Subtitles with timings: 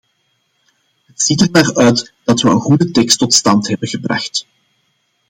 [1.05, 4.47] Het ziet ernaar uit dat we een goede tekst tot stand hebben gebracht.